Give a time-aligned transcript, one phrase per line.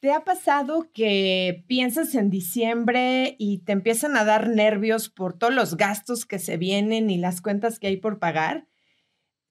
[0.00, 5.52] ¿Te ha pasado que piensas en diciembre y te empiezan a dar nervios por todos
[5.52, 8.66] los gastos que se vienen y las cuentas que hay por pagar?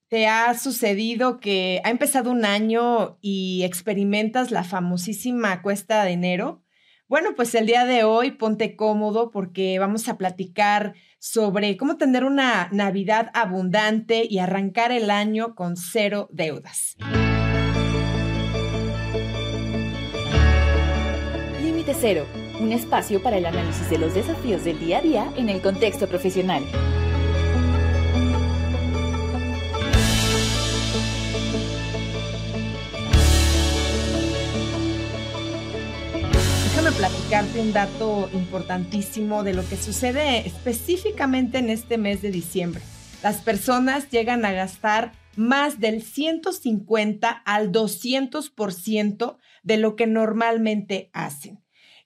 [0.08, 6.64] ¿Te ha sucedido que ha empezado un año y experimentas la famosísima cuesta de enero?
[7.06, 12.24] Bueno, pues el día de hoy ponte cómodo porque vamos a platicar sobre cómo tener
[12.24, 16.96] una Navidad abundante y arrancar el año con cero deudas.
[21.94, 22.26] Cero,
[22.60, 26.06] un espacio para el análisis de los desafíos del día a día en el contexto
[26.06, 26.62] profesional.
[36.64, 42.82] Déjame platicarte un dato importantísimo de lo que sucede específicamente en este mes de diciembre.
[43.22, 51.59] Las personas llegan a gastar más del 150 al 200% de lo que normalmente hacen.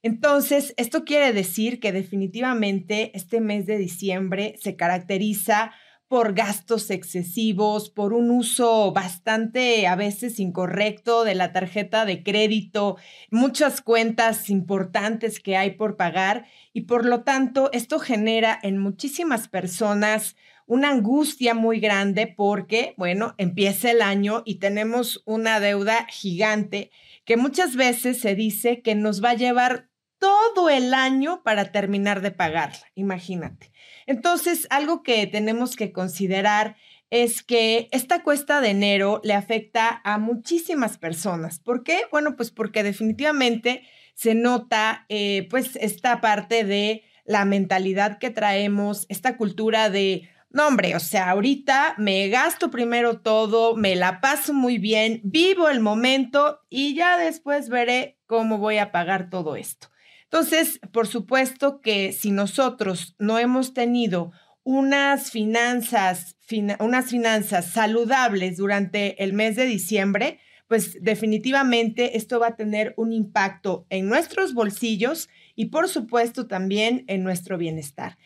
[0.05, 5.73] Entonces, esto quiere decir que definitivamente este mes de diciembre se caracteriza
[6.09, 12.99] por gastos excesivos, por un uso bastante a veces incorrecto de la tarjeta de crédito,
[13.31, 19.49] muchas cuentas importantes que hay por pagar y por lo tanto esto genera en muchísimas
[19.49, 26.91] personas una angustia muy grande porque, bueno, empieza el año y tenemos una deuda gigante
[27.25, 29.89] que muchas veces se dice que nos va a llevar
[30.25, 33.71] todo el año para terminar de pagarla, imagínate.
[34.07, 36.77] Entonces, algo que tenemos que considerar
[37.11, 41.59] es que esta cuesta de enero le afecta a muchísimas personas.
[41.59, 42.05] ¿Por qué?
[42.11, 43.83] Bueno, pues porque definitivamente
[44.15, 50.69] se nota eh, pues esta parte de la mentalidad que traemos, esta cultura de, no
[50.69, 55.81] hombre, o sea, ahorita me gasto primero todo, me la paso muy bien, vivo el
[55.81, 59.89] momento y ya después veré cómo voy a pagar todo esto.
[60.35, 64.33] Entonces, por supuesto que si nosotros no hemos tenido
[64.65, 66.37] unas finanzas,
[66.81, 73.13] unas finanzas saludables durante el mes de diciembre, pues definitivamente esto va a tener un
[73.13, 78.19] impacto en nuestros bolsillos y por supuesto también en nuestro bienestar.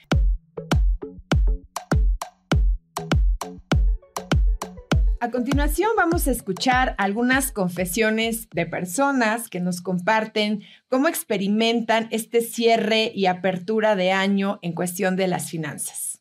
[5.20, 12.40] A continuación vamos a escuchar algunas confesiones de personas que nos comparten cómo experimentan este
[12.40, 16.20] cierre y apertura de año en cuestión de las finanzas.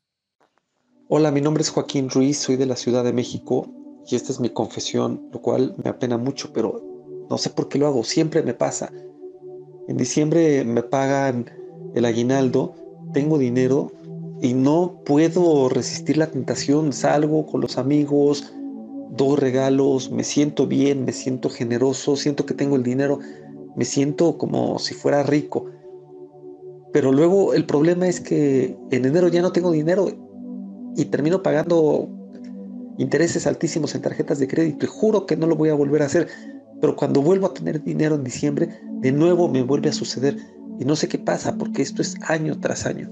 [1.09, 3.72] Hola, mi nombre es Joaquín Ruiz, soy de la Ciudad de México
[4.07, 6.84] y esta es mi confesión, lo cual me apena mucho, pero
[7.30, 8.91] no sé por qué lo hago, siempre me pasa.
[9.88, 11.52] En diciembre me pagan
[11.94, 12.74] el aguinaldo,
[13.13, 13.91] tengo dinero
[14.41, 18.53] y no puedo resistir la tentación, salgo con los amigos,
[19.12, 23.19] doy regalos, me siento bien, me siento generoso, siento que tengo el dinero,
[23.75, 25.66] me siento como si fuera rico.
[26.94, 30.09] Pero luego el problema es que en enero ya no tengo dinero
[30.95, 32.09] y termino pagando
[32.97, 36.06] intereses altísimos en tarjetas de crédito y juro que no lo voy a volver a
[36.06, 36.28] hacer.
[36.81, 38.69] Pero cuando vuelvo a tener dinero en diciembre,
[39.01, 40.38] de nuevo me vuelve a suceder
[40.79, 43.09] y no sé qué pasa porque esto es año tras año.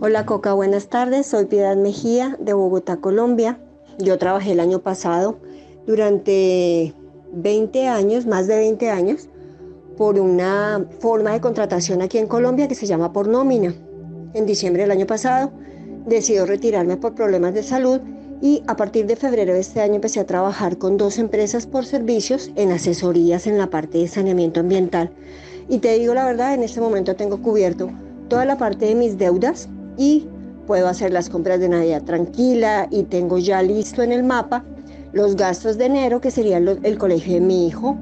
[0.00, 1.26] Hola Coca, buenas tardes.
[1.26, 3.58] Soy Piedad Mejía de Bogotá, Colombia.
[3.98, 5.38] Yo trabajé el año pasado
[5.86, 6.94] durante
[7.32, 9.28] 20 años, más de 20 años,
[9.96, 13.74] por una forma de contratación aquí en Colombia que se llama por nómina.
[14.34, 15.52] En diciembre del año pasado
[16.06, 18.00] decidí retirarme por problemas de salud
[18.42, 21.86] y a partir de febrero de este año empecé a trabajar con dos empresas por
[21.86, 25.10] servicios en asesorías en la parte de saneamiento ambiental.
[25.68, 27.90] Y te digo la verdad, en este momento tengo cubierto
[28.28, 30.26] toda la parte de mis deudas y
[30.66, 34.64] puedo hacer las compras de Navidad tranquila y tengo ya listo en el mapa
[35.12, 37.96] los gastos de enero, que serían el colegio de mi hijo,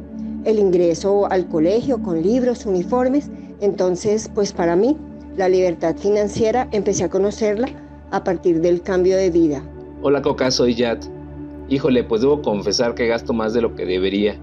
[0.44, 3.30] el ingreso al colegio con libros, uniformes.
[3.60, 4.96] Entonces, pues para mí,
[5.36, 7.68] la libertad financiera empecé a conocerla
[8.10, 9.62] a partir del cambio de vida.
[10.00, 11.04] Hola Coca, soy Yat.
[11.68, 14.36] Híjole, pues debo confesar que gasto más de lo que debería.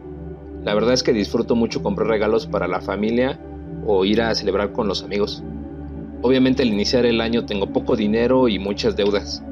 [0.63, 3.39] La verdad es que disfruto mucho comprar regalos para la familia
[3.85, 5.43] o ir a celebrar con los amigos.
[6.21, 9.43] Obviamente al iniciar el año tengo poco dinero y muchas deudas.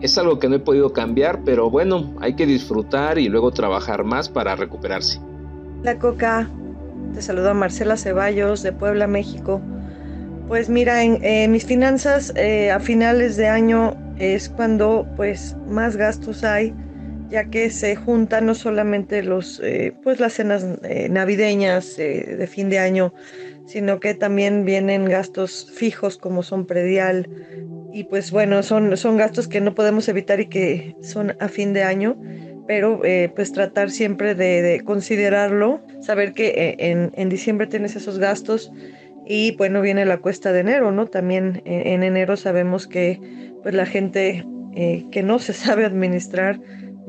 [0.00, 4.04] Es algo que no he podido cambiar, pero bueno, hay que disfrutar y luego trabajar
[4.04, 5.20] más para recuperarse.
[5.82, 6.48] La Coca,
[7.14, 9.60] te saluda Marcela Ceballos de Puebla, México.
[10.48, 16.42] Pues mira, en mis finanzas eh, a finales de año es cuando pues más gastos
[16.42, 16.74] hay,
[17.30, 22.70] ya que se juntan no solamente los eh, pues las cenas eh, navideñas de fin
[22.70, 23.14] de año,
[23.66, 27.28] sino que también vienen gastos fijos como son predial
[27.92, 31.72] y pues bueno, son, son gastos que no podemos evitar y que son a fin
[31.72, 32.16] de año,
[32.66, 38.18] pero eh, pues tratar siempre de, considerarlo, saber que eh, en, en, diciembre tienes esos
[38.18, 38.72] gastos
[39.26, 41.06] y bueno, viene la cuesta de enero, ¿no?
[41.06, 43.20] También en, enero sabemos que
[43.62, 46.60] pues la gente que no se sabe administrar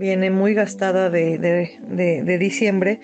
[0.01, 2.99] viene muy gastada de, de, de diciembre,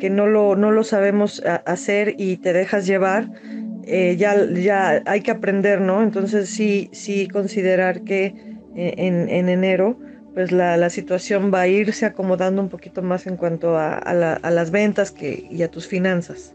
[0.00, 3.28] que no lo, no lo sabemos hacer y te dejas llevar
[3.90, 6.02] eh, ya, ya hay que aprender, ¿no?
[6.02, 8.34] Entonces sí, sí considerar que
[8.76, 9.98] eh, en, enero
[10.34, 15.10] pues la, situación va a irse acomodando un poquito más en cuanto a, las ventas
[15.10, 16.54] que, y a tus finanzas.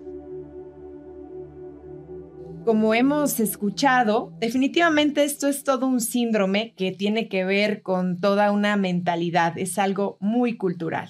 [2.65, 8.51] Como hemos escuchado, definitivamente esto es todo un síndrome que tiene que ver con toda
[8.51, 11.09] una mentalidad, es algo muy cultural.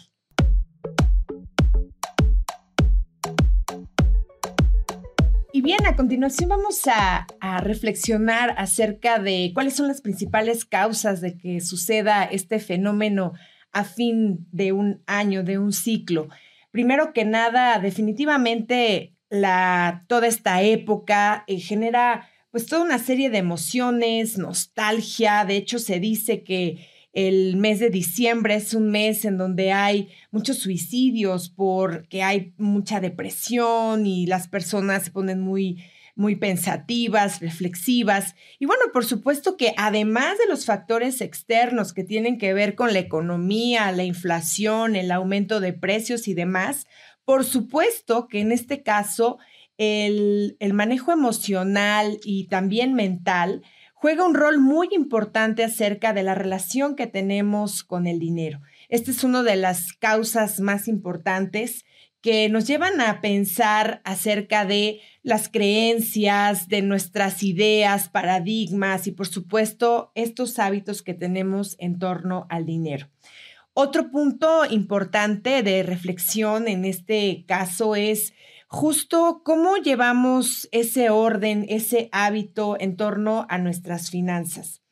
[5.64, 7.26] bien, a continuación vamos a,
[7.62, 13.32] reflexionar acerca de cuáles son las principales causas de que suceda este fenómeno
[13.72, 16.28] a fin de un año, de un ciclo.
[16.72, 23.40] Primero que nada, definitivamente la, toda esta época eh, genera pues toda una serie de
[23.40, 25.44] emociones, nostalgia.
[25.44, 30.10] De hecho, se dice que el mes de diciembre es un mes en donde hay
[30.30, 35.84] muchos suicidios porque hay mucha depresión y las personas se ponen muy
[36.16, 38.36] muy pensativas, reflexivas.
[38.60, 42.94] Y bueno, por supuesto que además de los factores externos que tienen que ver con
[42.94, 46.86] la economía, la inflación, el aumento de precios y demás,
[47.26, 49.38] por supuesto que en este caso
[49.78, 56.36] el, el manejo emocional y también mental juega un rol muy importante acerca de la
[56.36, 58.60] relación que tenemos con el dinero.
[58.90, 61.86] Esta es una de las causas más importantes
[62.24, 69.28] que nos llevan a pensar acerca de las creencias, de nuestras ideas, paradigmas y por
[69.28, 73.10] supuesto estos hábitos que tenemos en torno al dinero.
[73.76, 78.34] Otro punto importante de reflexión en este caso es
[78.68, 84.84] justo cómo llevamos ese orden, ese hábito en torno a nuestras finanzas.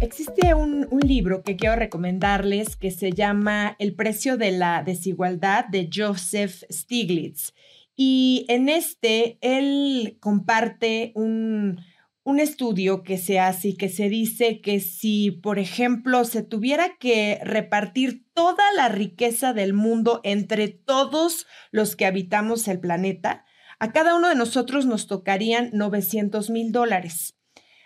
[0.00, 5.90] Existe un, libro que quiero recomendarles que se llama El precio de la desigualdad de
[5.92, 7.52] Joseph Stiglitz.
[7.94, 11.80] Y en este, él comparte un,
[12.28, 16.98] un estudio que se hace y que se dice que si, por ejemplo, se tuviera
[16.98, 23.46] que repartir toda la riqueza del mundo entre todos los que habitamos el planeta,
[23.78, 27.38] a cada uno de nosotros nos tocarían 900 mil dólares.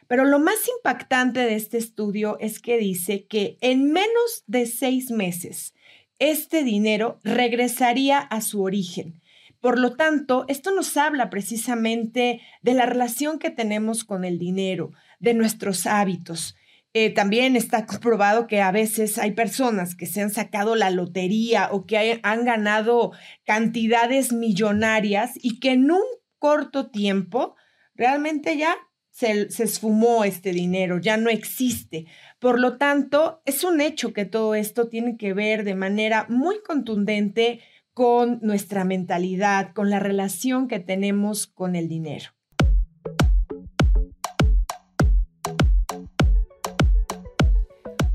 [0.08, 5.12] Pero lo más impactante de este estudio es que dice que en menos de seis
[5.12, 5.72] meses,
[6.18, 9.21] este dinero regresaría a su origen
[9.62, 14.90] por lo tanto, esto nos habla precisamente de la relación que tenemos con el dinero,
[15.20, 16.56] de nuestros hábitos.
[16.94, 21.68] Eh, también está comprobado que a veces hay personas que se han sacado la lotería
[21.70, 23.12] o que han ganado
[23.46, 26.02] cantidades millonarias y que en un
[26.40, 27.54] corto tiempo
[27.94, 28.74] realmente ya
[29.10, 32.06] se, se, esfumó este dinero, ya no existe.
[32.40, 36.60] Por lo tanto, es un hecho que todo esto tiene que ver de manera muy
[36.62, 37.60] contundente
[37.94, 42.30] con nuestra mentalidad, con la relación que tenemos con el dinero.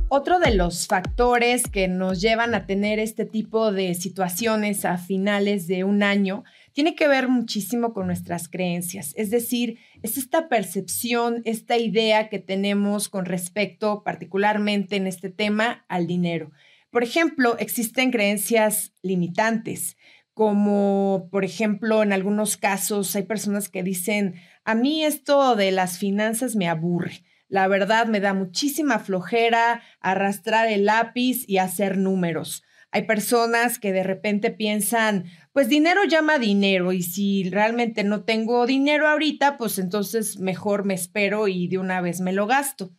[0.09, 5.67] Otro de los factores que nos llevan a tener este tipo de situaciones a finales
[5.67, 11.41] de un año tiene que ver muchísimo con nuestras creencias, es decir, es esta percepción,
[11.43, 16.51] esta idea que tenemos con respecto particularmente en este tema al dinero.
[16.97, 19.97] Por ejemplo, existen creencias limitantes,
[20.33, 24.33] como por ejemplo en algunos casos hay personas que dicen,
[24.65, 27.21] a mí esto de las finanzas me aburre.
[27.49, 32.63] La verdad me da muchísima flojera arrastrar el lápiz y hacer números.
[32.89, 38.65] Hay personas que de repente piensan, pues dinero llama dinero y si realmente no tengo
[38.65, 42.91] dinero ahorita, pues entonces mejor me espero y de una vez me lo gasto.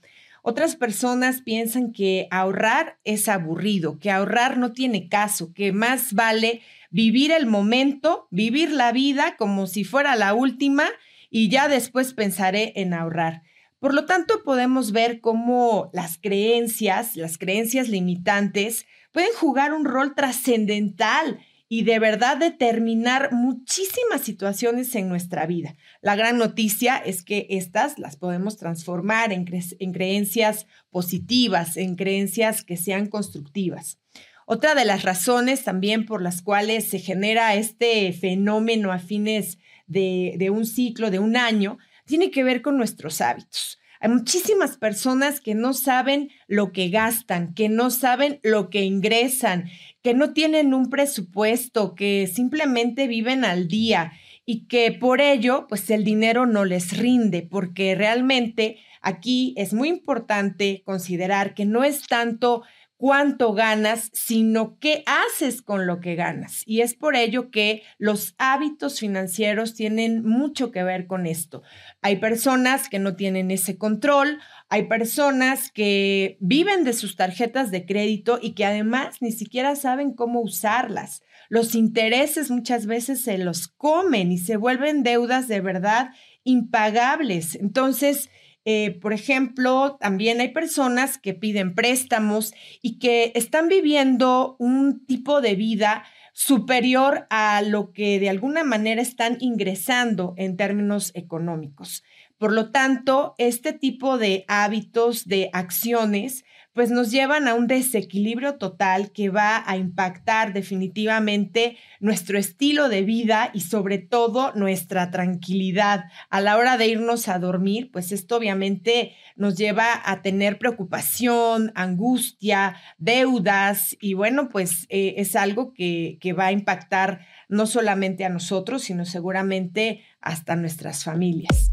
[0.48, 6.62] Otras personas piensan que ahorrar es aburrido, que ahorrar no tiene caso, que más vale
[6.88, 10.88] vivir el momento, vivir la vida como si fuera la última
[11.28, 13.42] y ya después pensaré en ahorrar.
[13.78, 20.14] Por lo tanto, podemos ver cómo las creencias, las creencias limitantes, pueden jugar un rol
[20.14, 25.76] trascendental y de verdad determinar muchísimas situaciones en nuestra vida.
[26.00, 29.44] La gran noticia es que estas las podemos transformar en,
[29.92, 33.98] creencias positivas, en creencias que sean constructivas.
[34.46, 40.36] Otra de las razones también por las cuales se genera este fenómeno a fines de,
[40.38, 43.78] de un ciclo, de un año, tiene que ver con nuestros hábitos.
[44.00, 49.68] Hay muchísimas personas que no saben lo que gastan, que no saben lo que ingresan,
[50.02, 54.12] que no tienen un presupuesto, que simplemente viven al día
[54.46, 59.88] y que por ello, pues el dinero no les rinde, porque realmente aquí es muy
[59.88, 62.62] importante considerar que no es tanto
[62.98, 66.62] cuánto ganas, sino qué haces con lo que ganas.
[66.66, 71.62] Y es por ello que los hábitos financieros tienen mucho que ver con esto.
[72.02, 77.86] Hay personas que no tienen ese control, hay personas que viven de sus tarjetas de
[77.86, 81.22] crédito y que además ni siquiera saben cómo usarlas.
[81.48, 86.10] Los intereses muchas veces se los comen y se vuelven deudas de verdad
[86.42, 87.54] impagables.
[87.54, 88.28] Entonces,
[88.70, 95.40] eh, por ejemplo, también hay personas que piden préstamos y que están viviendo un tipo
[95.40, 102.04] de vida superior a lo que de alguna manera están ingresando en términos económicos.
[102.36, 106.44] Por lo tanto, este tipo de hábitos, de acciones,
[106.78, 113.02] pues nos llevan a un desequilibrio total que va a impactar definitivamente nuestro estilo de
[113.02, 116.04] vida y sobre todo nuestra tranquilidad.
[116.30, 121.72] A la hora de irnos a dormir, pues esto obviamente nos lleva a tener preocupación,
[121.74, 128.24] angustia, deudas y bueno, pues eh, es algo que, que va a impactar no solamente
[128.24, 131.72] a nosotros, sino seguramente hasta nuestras familias.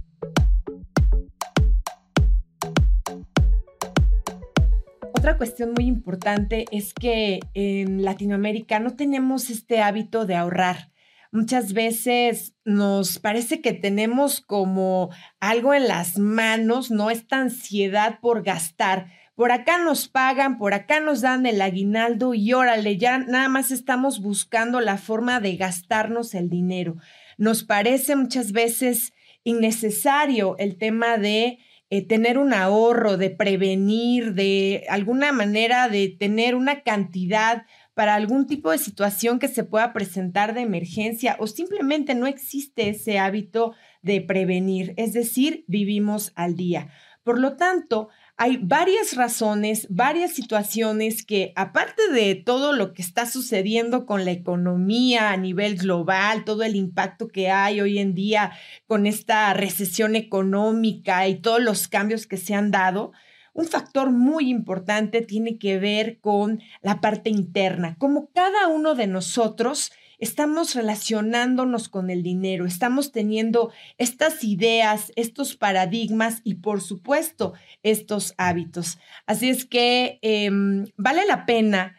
[5.25, 10.91] Otra cuestión muy importante es que en Latinoamérica no tenemos este hábito de ahorrar.
[11.31, 17.09] Muchas veces nos parece que tenemos como algo en las manos, ¿no?
[17.09, 19.07] Esta ansiedad por gastar.
[19.33, 23.71] Por acá nos pagan, por acá nos dan el aguinaldo y órale, ya nada más
[23.71, 26.97] estamos buscando la forma de gastarnos el dinero.
[27.39, 29.11] Nos parece muchas veces
[29.43, 31.57] innecesario el tema de
[31.89, 38.47] eh, tener un ahorro, de prevenir, de alguna manera de tener una cantidad para algún
[38.47, 43.73] tipo de situación que se pueda presentar de emergencia o simplemente no existe ese hábito
[44.01, 46.89] de prevenir, es decir, vivimos al día.
[47.23, 53.25] Por lo tanto, hay varias razones, varias situaciones que, aparte de todo lo que está
[53.25, 58.51] sucediendo con la economía a nivel global, todo el impacto que hay hoy en día
[58.87, 63.13] con esta recesión económica y todos los cambios que se han dado,
[63.53, 69.07] un factor muy importante tiene que ver con la parte interna, como cada uno de
[69.07, 77.53] nosotros estamos relacionándonos con el dinero, estamos teniendo estas ideas, estos paradigmas y por supuesto
[77.83, 78.99] estos hábitos.
[79.25, 81.95] Así es que em, vale la pena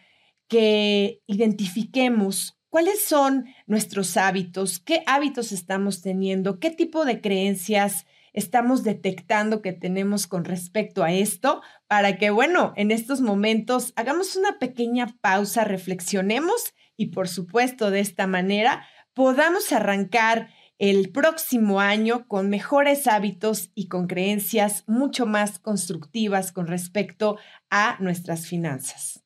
[0.48, 8.84] que identifiquemos cuáles son nuestros hábitos, qué hábitos estamos teniendo, qué tipo de creencias estamos
[8.84, 14.58] detectando que tenemos con respecto a esto, para que, bueno, en estos momentos hagamos una
[14.58, 22.50] pequeña pausa, reflexionemos y por supuesto de esta manera podamos arrancar el próximo año con
[22.50, 27.38] mejores hábitos y con creencias mucho más constructivas con respecto
[27.70, 29.22] a nuestras finanzas.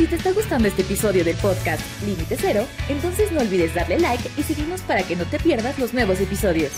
[0.00, 4.30] Si te está gustando este episodio del podcast Límite Cero, entonces no olvides darle like
[4.38, 6.72] y seguirnos para que no te pierdas los nuevos episodios.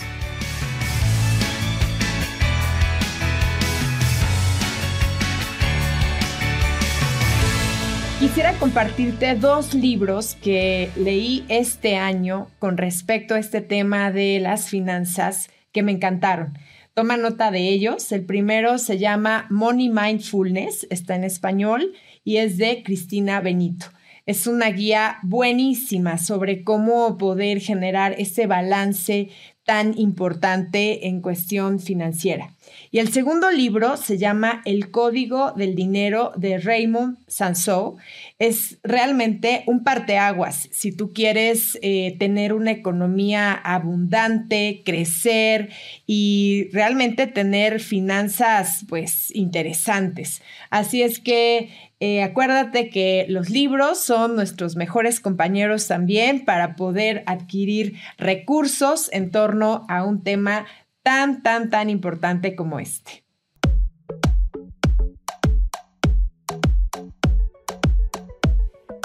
[8.23, 14.69] Quisiera compartirte dos libros que leí este año con respecto a este tema de las
[14.69, 16.57] finanzas que me encantaron.
[16.95, 18.12] Toma nota de ellos.
[18.12, 23.87] El primero se llama Money Mindfulness, está en español y es de Cristina Benito.
[24.25, 29.31] Es una guía buenísima sobre cómo poder generar ese balance
[29.64, 32.54] tan importante en cuestión financiera.
[32.90, 37.97] Y el segundo libro se llama El Código del Dinero de Raymond Sansou.
[38.38, 45.71] Es realmente un parteaguas si tú quieres eh, tener una economía abundante, crecer
[46.07, 50.42] y realmente tener finanzas pues interesantes.
[50.71, 51.71] Así es que
[52.04, 59.30] eh, acuérdate que los libros son nuestros mejores compañeros también para poder adquirir recursos en
[59.30, 60.66] torno a un tema
[61.04, 63.25] tan, tan, tan importante como este.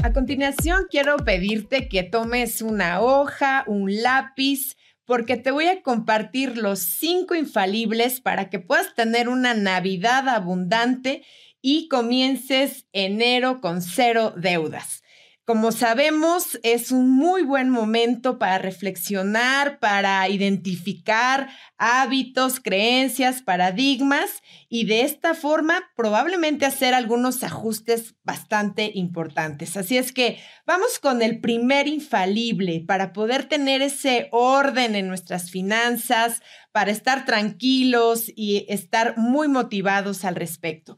[0.02, 4.76] A continuación, quiero pedirte que tomes una hoja, un lápiz,
[5.06, 11.22] porque te voy a compartir los cinco infalibles para que puedas tener una Navidad abundante
[11.62, 15.04] y comiences enero con cero deudas.
[15.48, 21.48] Como sabemos, es un muy buen momento para reflexionar, para identificar
[21.78, 29.78] hábitos, creencias, paradigmas y de esta forma probablemente hacer algunos ajustes bastante importantes.
[29.78, 35.50] Así es que vamos con el primer infalible para poder tener ese orden en nuestras
[35.50, 36.42] finanzas,
[36.74, 40.98] para estar tranquilos y estar muy motivados al respecto.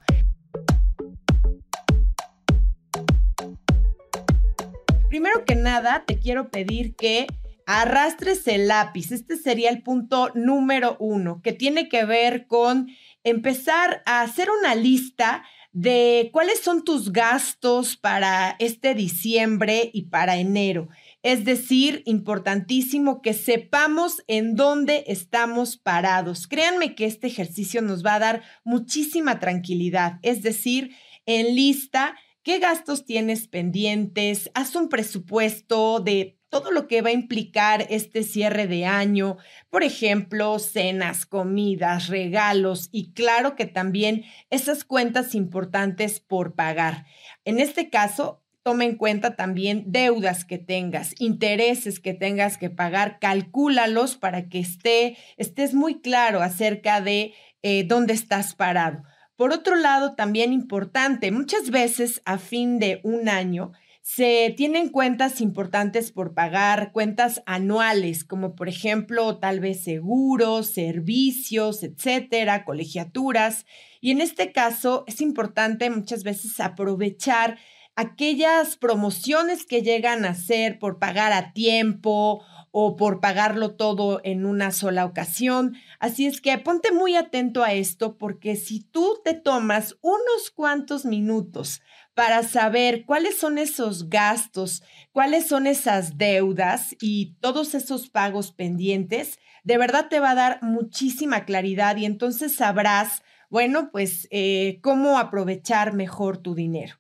[5.10, 7.26] Primero que nada, te quiero pedir que
[7.66, 9.12] arrastres el lápiz.
[9.12, 12.90] Este sería el punto número uno, que tiene que ver con
[13.24, 20.38] empezar a hacer una lista de cuáles son tus gastos para este diciembre y para
[20.38, 20.90] enero.
[21.24, 26.48] Es decir, importantísimo que sepamos en dónde estamos parados.
[26.48, 30.20] Créanme que este ejercicio nos va a dar muchísima tranquilidad.
[30.22, 32.16] Es decir, en lista
[32.50, 34.50] ¿Qué gastos tienes pendientes?
[34.56, 39.38] Haz un presupuesto de todo lo que va a implicar este cierre de año,
[39.70, 47.06] por ejemplo, cenas, comidas, regalos y claro que también esas cuentas importantes por pagar.
[47.46, 53.20] En este caso, toma en cuenta también deudas que tengas, intereses que tengas que pagar,
[53.20, 59.04] calcúlalos para que esté, estés muy claro acerca de eh, dónde estás parado.
[59.40, 65.40] Por otro lado, también importante, muchas veces a fin de un año se tienen cuentas
[65.40, 73.66] importantes por pagar, cuentas anuales, como por ejemplo tal vez seguros, servicios, etcétera, colegiaturas.
[74.02, 77.58] Y en este caso es importante muchas veces aprovechar
[77.96, 84.46] aquellas promociones que llegan a ser por pagar a tiempo o por pagarlo todo en
[84.46, 85.76] una sola ocasión.
[86.00, 91.06] Así es que ponte muy atento a esto porque si tú te tomas unos cuantos
[91.06, 91.82] minutos
[92.14, 99.40] para saber cuáles son esos gastos, cuáles son esas deudas y todos esos pagos pendientes,
[99.64, 105.18] de verdad te va a dar muchísima claridad y entonces sabrás, bueno, pues eh, cómo
[105.18, 106.99] aprovechar mejor tu dinero.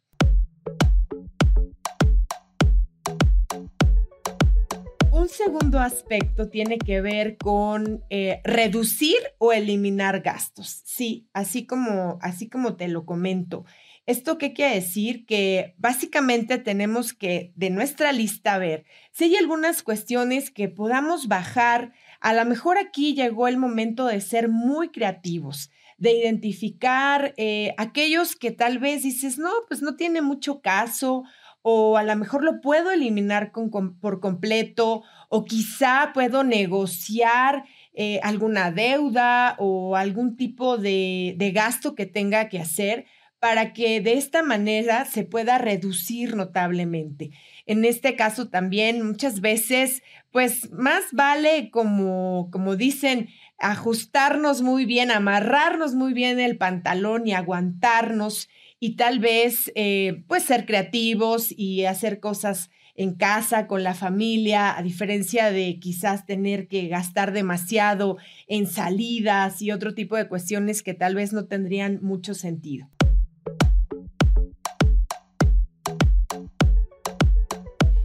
[5.29, 10.81] Segundo aspecto tiene que ver con eh, reducir o eliminar gastos.
[10.85, 13.65] Sí, así como, así como te lo comento.
[14.05, 15.25] ¿Esto qué quiere decir?
[15.27, 21.93] Que básicamente tenemos que de nuestra lista ver si hay algunas cuestiones que podamos bajar.
[22.19, 28.35] A lo mejor aquí llegó el momento de ser muy creativos, de identificar eh, aquellos
[28.35, 31.23] que tal vez dices, no, pues no tiene mucho caso
[31.61, 38.71] o a lo mejor lo puedo eliminar por completo, o quizá puedo negociar eh, alguna
[38.71, 43.05] deuda o algún tipo de, de gasto que tenga que hacer
[43.39, 47.31] para que de esta manera se pueda reducir notablemente.
[47.65, 55.09] En este caso también muchas veces, pues más vale como, como dicen, ajustarnos muy bien,
[55.09, 61.85] amarrarnos muy bien el pantalón y aguantarnos y tal vez eh, pues ser creativos y
[61.85, 68.17] hacer cosas en casa, con la familia, a diferencia de quizás tener que gastar demasiado
[68.47, 72.89] en salidas y otro tipo de cuestiones que tal vez no tendrían mucho sentido.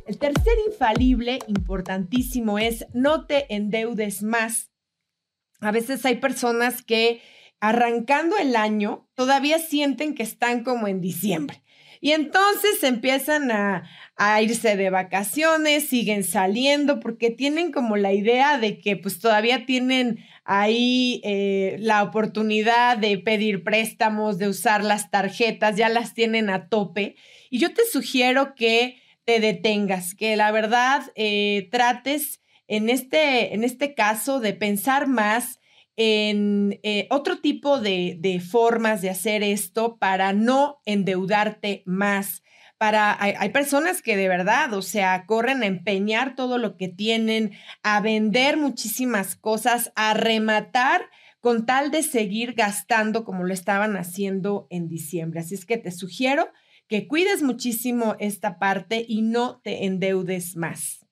[0.06, 4.70] El tercer infalible importantísimo es no te endeudes más.
[5.58, 7.20] A veces hay personas que
[7.68, 11.62] arrancando el año, todavía sienten que están como en diciembre.
[12.02, 13.88] Y entonces empiezan a,
[14.42, 20.18] irse de vacaciones, siguen saliendo, porque tienen como la idea de que pues todavía tienen
[20.44, 26.68] ahí eh, la oportunidad de pedir préstamos, de usar las tarjetas, ya las tienen a
[26.68, 27.16] tope.
[27.48, 33.64] Y yo te sugiero que te detengas, que la verdad eh, trates en este, en
[33.64, 35.60] este caso de pensar más
[35.96, 42.42] en eh, otro tipo de, formas de hacer esto para no endeudarte más.
[42.78, 46.88] Para, hay, hay, personas que de verdad, o sea, corren a empeñar todo lo que
[46.88, 47.52] tienen,
[47.82, 51.08] a vender muchísimas cosas, a rematar
[51.40, 55.40] con tal de seguir gastando como lo estaban haciendo en diciembre.
[55.40, 56.48] Así es que te sugiero
[56.88, 61.03] que cuides muchísimo esta parte y no te endeudes más.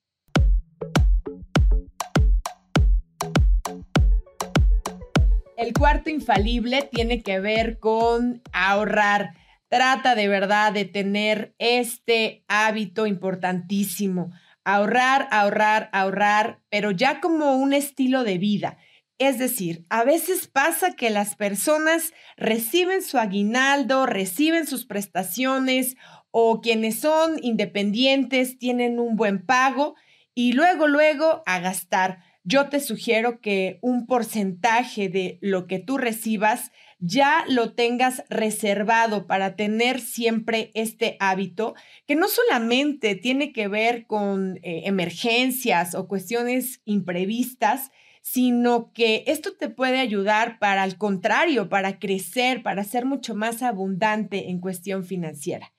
[5.63, 9.35] El cuarto infalible tiene que ver con ahorrar.
[9.69, 14.33] Trata de verdad de tener este hábito importantísimo.
[14.65, 18.77] Ahorrar, ahorrar, ahorrar, pero ya como un estilo de vida.
[19.19, 25.95] Es decir, a veces pasa que las personas reciben su aguinaldo, reciben sus prestaciones
[26.33, 29.95] o quienes son independientes tienen un buen pago
[30.35, 32.32] y luego, luego a gastar.
[32.45, 39.29] Yo te sugiero que un porcentaje de lo que tú recibas ya lo tengas reservado
[39.29, 41.75] para tener siempre este hábito
[42.07, 49.57] que no solamente tiene que ver con eh, emergencias o cuestiones imprevistas, sino que esto
[49.57, 55.05] te puede ayudar para, al contrario, para crecer, para ser mucho más abundante en cuestión
[55.05, 55.73] financiera.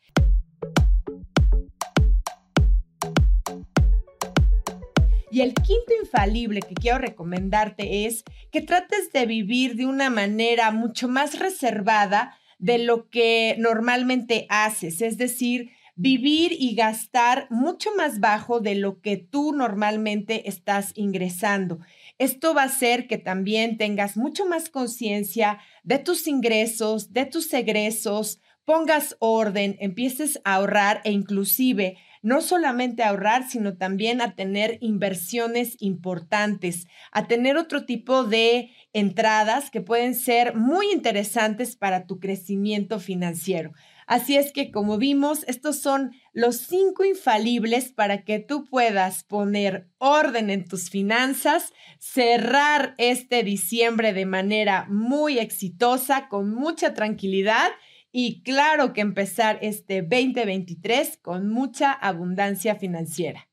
[5.34, 10.70] Y el quinto infalible que quiero recomendarte es que trates de vivir de una manera
[10.70, 18.20] mucho más reservada de lo que normalmente haces, es decir, vivir y gastar mucho más
[18.20, 21.80] bajo de lo que tú normalmente estás ingresando.
[22.20, 27.52] Esto va a hacer que también tengas mucho más conciencia de tus ingresos, de tus
[27.56, 34.34] egresos, pongas orden, empieces a ahorrar e inclusive no solamente a ahorrar, sino también a
[34.34, 42.08] tener inversiones importantes, a tener otro tipo de entradas que pueden ser muy interesantes para
[42.08, 43.74] tu crecimiento financiero.
[44.08, 49.90] Así es que, como vimos, estos son los cinco infalibles para que tú puedas poner
[49.98, 57.70] orden en tus finanzas, cerrar este diciembre de manera muy exitosa, con mucha tranquilidad
[58.16, 63.50] y claro que empezar este 2023 con mucha abundancia financiera.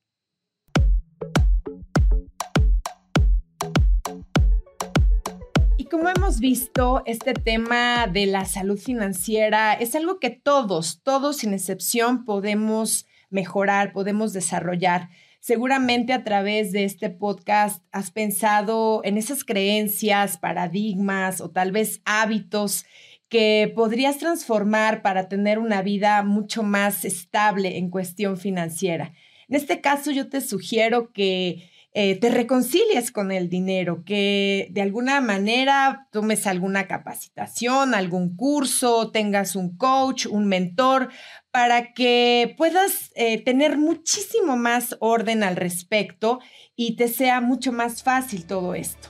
[5.78, 11.38] Y como hemos visto, este tema de la salud financiera es algo que todos, todos
[11.38, 15.08] sin excepción podemos mejorar, podemos desarrollar.
[15.40, 22.02] Seguramente a través de este podcast has pensado en esas creencias, paradigmas o tal vez
[22.04, 22.84] hábitos
[23.30, 29.14] que podrías transformar para tener una vida mucho más estable en cuestión financiera.
[29.48, 34.82] En este caso, yo te sugiero que eh, te reconcilies con el dinero, que de
[34.82, 41.08] alguna manera tomes alguna capacitación, algún curso, tengas un coach, un mentor,
[41.50, 46.38] para que puedas eh, tener muchísimo más orden al respecto
[46.76, 49.08] y te sea mucho más fácil todo esto.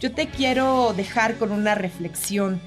[0.00, 2.60] Yo te quiero dejar con una reflexión.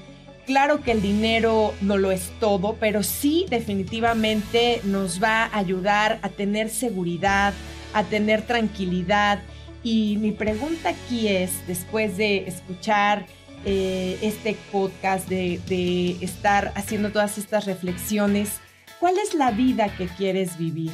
[0.46, 6.18] Claro que el dinero no lo es todo, pero sí definitivamente nos va a ayudar
[6.20, 7.54] a tener seguridad,
[7.94, 9.40] a tener tranquilidad.
[9.82, 13.24] Y mi pregunta aquí es, después de escuchar
[13.64, 18.60] eh, este podcast, de, de estar haciendo todas estas reflexiones,
[19.00, 20.92] ¿cuál es la vida que quieres vivir?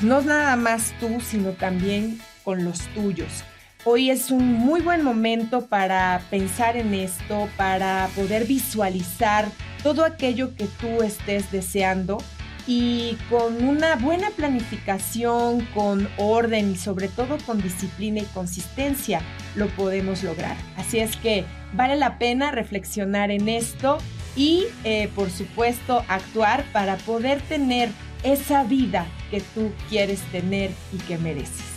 [0.00, 3.44] No nada más tú, sino también con los tuyos.
[3.88, 9.46] Hoy es un muy buen momento para pensar en esto, para poder visualizar
[9.84, 12.18] todo aquello que tú estés deseando
[12.66, 19.20] y con una buena planificación, con orden y sobre todo con disciplina y consistencia
[19.54, 20.56] lo podemos lograr.
[20.76, 23.98] Así es que vale la pena reflexionar en esto
[24.34, 27.90] y eh, por supuesto actuar para poder tener
[28.24, 31.75] esa vida que tú quieres tener y que mereces.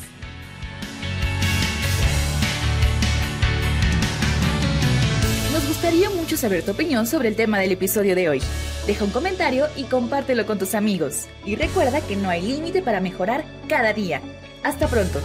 [5.80, 8.42] Gustaría mucho saber tu opinión sobre el tema del episodio de hoy.
[8.86, 11.28] Deja un comentario y compártelo con tus amigos.
[11.46, 14.22] Y recuerda que no hay límite para mejorar cada día.
[14.62, 15.22] Hasta pronto.